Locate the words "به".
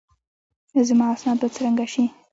1.41-1.47